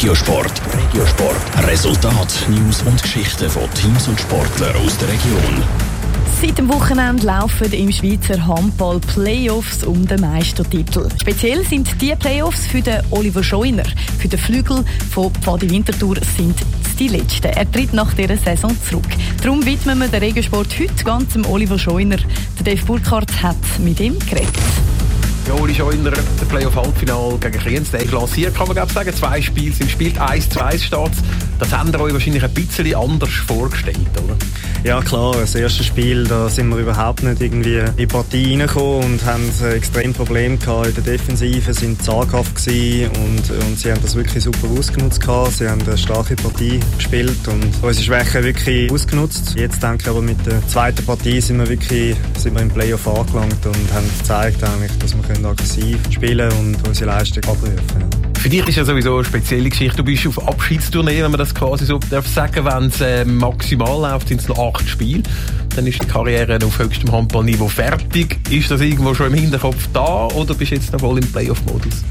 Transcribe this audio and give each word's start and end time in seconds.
Regiosport. 0.00 0.62
Regiosport. 0.72 1.68
Resultat, 1.68 2.46
News 2.48 2.80
und 2.86 3.02
Geschichten 3.02 3.50
von 3.50 3.70
Teams 3.74 4.08
und 4.08 4.18
Sportlern 4.18 4.74
aus 4.76 4.96
der 4.96 5.08
Region. 5.08 5.62
Seit 6.40 6.56
dem 6.56 6.70
Wochenende 6.70 7.26
laufen 7.26 7.70
im 7.70 7.92
Schweizer 7.92 8.46
Handball 8.46 8.98
Playoffs 9.00 9.84
um 9.84 10.06
den 10.06 10.22
Meistertitel. 10.22 11.06
Speziell 11.20 11.66
sind 11.66 12.00
die 12.00 12.16
Playoffs 12.16 12.64
für 12.64 12.80
den 12.80 13.02
Oliver 13.10 13.44
Scheuner. 13.44 13.82
Für 14.18 14.28
den 14.28 14.38
Flügel 14.38 14.86
von 15.10 15.30
Pfadi 15.34 15.68
Winterthur 15.68 16.16
sind 16.34 16.56
die 16.98 17.08
letzten. 17.08 17.48
Er 17.48 17.70
tritt 17.70 17.92
nach 17.92 18.14
dieser 18.14 18.38
Saison 18.38 18.74
zurück. 18.88 19.04
Darum 19.42 19.66
widmen 19.66 19.98
wir 19.98 20.08
den 20.08 20.22
Regensport 20.22 20.78
heute 20.80 21.04
ganz 21.04 21.34
dem 21.34 21.44
Oliver 21.44 21.78
Scheuner. 21.78 22.16
Der 22.58 22.74
Dave 22.74 22.86
Burkhardt 22.86 23.42
hat 23.42 23.56
mit 23.78 24.00
ihm 24.00 24.18
geredet. 24.18 24.48
Ja, 25.50 25.56
Oli 25.56 25.74
Scheuner, 25.74 26.12
der 26.12 26.46
Playoff-Halbfinale 26.48 27.36
gegen 27.38 27.58
Kriens, 27.58 27.90
der 27.90 28.04
lanciert, 28.04 28.54
kann 28.54 28.68
man 28.68 28.76
sagen. 28.88 29.12
Zwei 29.12 29.42
Spiele 29.42 29.74
sind 29.74 29.86
gespielt, 29.86 30.16
1-2 30.16 30.78
steht 30.78 31.10
Das 31.60 31.72
haben 31.72 31.92
ihr 31.92 32.00
euch 32.00 32.14
wahrscheinlich 32.14 32.42
ein 32.42 32.54
bisschen 32.54 32.94
anders 32.94 33.34
vorgestellt, 33.46 34.08
oder? 34.24 34.34
Ja 34.82 35.02
klar, 35.02 35.34
das 35.38 35.54
erste 35.54 35.84
Spiel, 35.84 36.24
da 36.24 36.48
sind 36.48 36.70
wir 36.70 36.78
überhaupt 36.78 37.22
nicht 37.22 37.42
irgendwie 37.42 37.76
in 37.76 37.96
die 37.98 38.06
Partie 38.06 38.56
reingekommen 38.56 39.04
und 39.04 39.24
haben 39.26 39.42
extrem 39.74 40.14
Probleme 40.14 40.56
gehabt 40.56 40.86
in 40.86 40.94
der 40.94 41.04
Defensive, 41.04 41.74
sind 41.74 42.02
zaghaft 42.02 42.56
gewesen 42.56 43.10
und, 43.10 43.50
und 43.50 43.78
sie 43.78 43.92
haben 43.92 44.00
das 44.00 44.14
wirklich 44.14 44.42
super 44.42 44.68
ausgenutzt 44.68 45.20
gehabt. 45.20 45.52
Sie 45.52 45.68
haben 45.68 45.82
eine 45.82 45.98
starke 45.98 46.34
Partie 46.34 46.80
gespielt 46.96 47.46
und 47.46 47.66
unsere 47.82 48.04
Schwächen 48.04 48.42
wirklich 48.42 48.90
ausgenutzt. 48.90 49.54
Jetzt 49.54 49.82
denke 49.82 49.98
ich 50.04 50.08
aber 50.08 50.22
mit 50.22 50.44
der 50.46 50.66
zweiten 50.66 51.04
Partie 51.04 51.42
sind 51.42 51.58
wir 51.58 51.68
wirklich 51.68 52.16
sind 52.38 52.54
wir 52.54 52.62
im 52.62 52.70
Playoff 52.70 53.06
angelangt 53.06 53.66
und 53.66 53.92
haben 53.92 54.08
gezeigt 54.18 54.64
eigentlich, 54.64 54.92
dass 54.98 55.14
wir 55.14 55.46
aggressiv 55.46 55.98
spielen 56.08 56.50
und 56.52 56.88
unsere 56.88 57.10
Leistung 57.10 57.44
abrufen 57.44 57.76
können. 57.92 58.09
Für 58.40 58.48
dich 58.48 58.66
ist 58.66 58.76
ja 58.76 58.86
sowieso 58.86 59.16
eine 59.16 59.24
spezielle 59.26 59.68
Geschichte. 59.68 59.98
Du 59.98 60.04
bist 60.04 60.26
auf 60.26 60.48
Abschiedstournee, 60.48 61.22
wenn 61.22 61.30
man 61.30 61.38
das 61.38 61.54
quasi 61.54 61.84
so 61.84 61.98
darf 61.98 62.26
sagen. 62.26 62.64
Wenn 62.64 62.84
es 62.84 62.98
äh, 63.02 63.22
maximal 63.26 64.00
läuft, 64.00 64.28
sind 64.28 64.40
es 64.40 64.48
noch 64.48 64.58
acht 64.58 64.88
Spiele. 64.88 65.22
Dann 65.76 65.86
ist 65.86 66.02
die 66.02 66.06
Karriere 66.06 66.58
auf 66.64 66.78
höchstem 66.78 67.12
Handballniveau 67.12 67.68
fertig. 67.68 68.38
Ist 68.50 68.70
das 68.70 68.80
irgendwo 68.80 69.12
schon 69.12 69.26
im 69.26 69.34
Hinterkopf 69.34 69.86
da 69.92 70.28
oder 70.28 70.54
bist 70.54 70.70
du 70.70 70.76
jetzt 70.76 70.90
noch 70.90 71.00
voll 71.00 71.18
im 71.18 71.30
Playoff-Modus? 71.30 72.02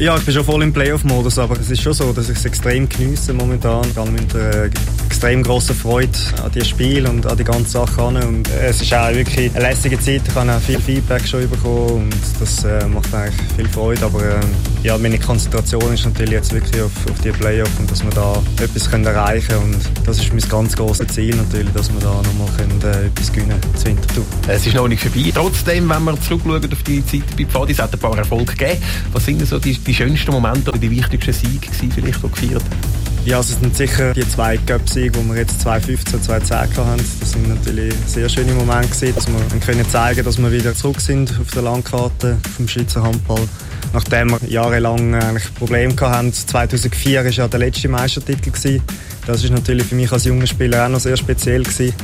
Ja, 0.00 0.16
ich 0.16 0.24
bin 0.24 0.32
schon 0.32 0.44
voll 0.44 0.62
im 0.62 0.72
Playoff-Modus, 0.72 1.38
aber 1.38 1.58
es 1.60 1.70
ist 1.70 1.82
schon 1.82 1.92
so, 1.92 2.10
dass 2.12 2.30
ich 2.30 2.38
es 2.38 2.44
extrem 2.46 2.88
genieße 2.88 3.34
momentan. 3.34 3.84
Vor 3.84 4.04
allem 4.04 4.14
mit 4.14 4.32
der 4.32 4.70
extrem 5.06 5.42
große 5.42 5.74
Freude 5.74 6.08
an 6.42 6.50
die 6.54 6.64
Spiel 6.64 7.06
und 7.06 7.26
an 7.26 7.36
die 7.36 7.44
ganze 7.44 7.72
Sache 7.72 8.02
an. 8.02 8.16
Und 8.16 8.48
es 8.48 8.80
ist 8.80 8.94
auch 8.94 9.12
wirklich 9.12 9.54
eine 9.54 9.68
lässige 9.68 10.00
Zeit. 10.00 10.22
Ich 10.26 10.34
habe 10.34 10.50
auch 10.50 10.60
viel 10.60 10.80
Feedback 10.80 11.26
schon 11.28 11.50
bekommen 11.50 12.04
und 12.04 12.14
das 12.40 12.64
äh, 12.64 12.86
macht 12.86 13.12
eigentlich 13.12 13.52
viel 13.54 13.68
Freude. 13.68 14.06
Aber 14.06 14.22
äh, 14.22 14.40
ja, 14.82 14.96
meine 14.96 15.18
Konzentration 15.18 15.92
ist 15.92 16.06
natürlich 16.06 16.32
jetzt 16.32 16.52
wirklich 16.52 16.82
auf, 16.82 16.92
auf 17.10 17.20
die 17.20 17.30
Playoff 17.30 17.70
und 17.78 17.90
dass 17.90 18.02
wir 18.02 18.10
da 18.10 18.42
etwas 18.62 18.90
können 18.90 19.04
erreichen 19.04 19.48
können. 19.48 19.74
Und 19.74 20.06
das 20.06 20.18
ist 20.18 20.32
mein 20.32 20.48
ganz 20.48 20.74
großes 20.74 21.06
Ziel 21.08 21.36
natürlich, 21.36 21.72
dass 21.72 21.92
wir 21.92 22.00
da 22.00 22.14
nochmal 22.22 22.48
können, 22.56 22.80
äh, 22.82 23.06
etwas 23.06 23.30
gewinnen 23.32 23.60
können, 23.60 23.84
Winterthur. 23.84 24.24
Es 24.48 24.66
ist 24.66 24.74
noch 24.74 24.88
nicht 24.88 25.02
vorbei. 25.02 25.30
Trotzdem, 25.34 25.88
wenn 25.88 26.04
wir 26.04 26.20
zurückschauen 26.20 26.72
auf 26.72 26.82
die 26.84 27.04
Zeit 27.04 27.36
bei 27.36 27.44
Pfadi, 27.44 27.72
es 27.72 27.78
hat 27.78 27.92
ein 27.92 27.98
paar 27.98 28.16
Erfolge 28.16 28.54
gegeben. 28.54 28.82
Was 29.12 29.24
sind 29.26 29.38
denn 29.38 29.46
so 29.46 29.58
die, 29.58 29.76
die 29.76 29.94
schönsten 29.94 30.30
Momente 30.30 30.70
oder 30.70 30.78
die 30.78 30.90
wichtigsten 30.90 31.32
Siege 31.32 31.66
gewesen, 31.66 31.92
vielleicht, 31.92 32.22
die 32.22 32.28
gefeiert? 32.28 32.64
Ja, 33.26 33.36
also 33.36 33.52
es 33.52 33.60
sind 33.60 33.76
sicher 33.76 34.14
die 34.14 34.26
zwei 34.26 34.56
Cup-Siege, 34.56 35.10
die 35.10 35.28
wir 35.28 35.36
jetzt 35.36 35.60
2015, 35.60 36.22
2010 36.22 36.86
haben. 36.86 37.02
Das 37.20 37.32
sind 37.32 37.48
natürlich 37.48 37.92
sehr 38.06 38.30
schöne 38.30 38.54
Momente 38.54 38.88
gewesen, 38.88 39.14
dass 39.14 39.26
wir 39.26 39.60
können 39.60 39.88
zeigen, 39.90 40.24
dass 40.24 40.38
wir 40.38 40.50
wieder 40.50 40.74
zurück 40.74 41.02
sind 41.02 41.30
auf 41.38 41.50
der 41.50 41.62
Landkarte 41.62 42.38
vom 42.56 42.66
Schweizer 42.66 43.02
Handball. 43.02 43.46
Nachdem 43.92 44.30
wir 44.30 44.38
jahrelang 44.48 45.14
eigentlich 45.14 45.54
Probleme 45.54 45.94
hatten. 46.00 46.32
2004 46.32 47.24
war 47.24 47.30
ja 47.30 47.48
der 47.48 47.60
letzte 47.60 47.88
Meistertitel 47.88 48.50
gewesen. 48.50 48.82
Das 49.26 49.44
ist 49.44 49.50
natürlich 49.50 49.86
für 49.86 49.94
mich 49.94 50.10
als 50.12 50.24
junger 50.24 50.46
Spieler 50.46 50.86
auch 50.86 50.90
noch 50.90 51.00
sehr 51.00 51.16
speziell 51.16 51.62
gewesen 51.62 51.94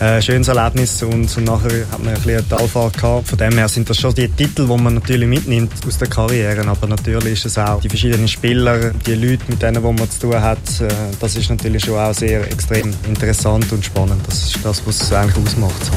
äh, 0.00 0.22
schönes 0.22 0.48
Erlebnis 0.48 1.02
und, 1.02 1.36
und 1.36 1.44
nachher 1.44 1.86
hat 1.90 1.98
man 1.98 2.08
ein 2.08 2.14
bisschen 2.14 2.38
eine 2.38 2.48
Talfahrt 2.48 2.96
gehabt. 2.96 3.28
Von 3.28 3.38
dem 3.38 3.52
her 3.52 3.68
sind 3.68 3.90
das 3.90 3.98
schon 3.98 4.14
die 4.14 4.28
Titel, 4.28 4.66
die 4.66 4.82
man 4.82 4.94
natürlich 4.94 5.28
mitnimmt 5.28 5.72
aus 5.86 5.98
der 5.98 6.08
Karriere, 6.08 6.66
aber 6.66 6.86
natürlich 6.86 7.32
ist 7.34 7.46
es 7.46 7.58
auch 7.58 7.80
die 7.80 7.88
verschiedenen 7.88 8.28
Spieler, 8.28 8.90
die 8.90 9.14
Leute, 9.14 9.44
mit 9.48 9.60
denen 9.60 9.82
wo 9.82 9.92
man 9.92 10.08
zu 10.10 10.20
tun 10.20 10.40
hat, 10.40 10.58
äh, 10.80 10.88
das 11.20 11.36
ist 11.36 11.50
natürlich 11.50 11.84
schon 11.84 11.98
auch 11.98 12.14
sehr 12.14 12.46
extrem 12.46 12.92
interessant 13.08 13.70
und 13.72 13.84
spannend. 13.84 14.20
Das 14.26 14.44
ist 14.44 14.58
das, 14.64 14.86
was 14.86 15.02
es 15.02 15.12
eigentlich 15.12 15.44
ausmacht. 15.44 15.90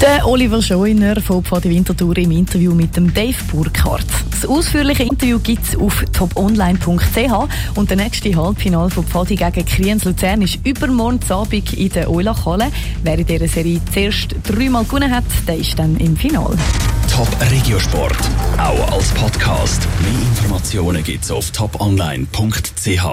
Der 0.00 0.26
Oliver 0.26 0.62
Scheuner 0.62 1.20
von 1.20 1.44
Pfadi 1.44 1.68
Winterthur 1.68 2.16
im 2.16 2.30
Interview 2.30 2.74
mit 2.74 2.96
dem 2.96 3.12
Dave 3.12 3.36
Burkhardt. 3.52 4.06
Das 4.30 4.48
ausführliche 4.48 5.02
Interview 5.02 5.38
gibt 5.38 5.62
es 5.62 5.76
auf 5.76 6.02
toponline.ch 6.10 7.76
und 7.76 7.90
der 7.90 7.98
nächste 7.98 8.34
Halbfinale 8.34 8.88
von 8.88 9.04
Pfadi 9.04 9.36
gegen 9.36 9.66
Kriens 9.66 10.04
Luzern 10.04 10.40
ist 10.40 10.58
übermorgen 10.64 11.20
Abend 11.28 11.74
in 11.74 11.90
der 11.90 12.10
Eulachhalle. 12.10 12.68
Wer 13.02 13.18
in 13.18 13.26
dieser 13.26 13.46
Serie 13.46 13.78
zuerst 13.92 14.34
dreimal 14.44 14.84
gewonnen 14.84 15.14
hat, 15.14 15.24
der 15.46 15.58
ist 15.58 15.78
dann 15.78 15.94
im 15.98 16.16
Finale. 16.16 16.56
Top 17.14 17.28
Regiosport, 17.50 18.16
auch 18.56 18.92
als 18.92 19.10
Podcast. 19.10 19.86
Mehr 20.00 20.22
Informationen 20.30 21.04
gibt 21.04 21.24
es 21.24 21.30
auf 21.30 21.50
toponline.ch. 21.50 23.04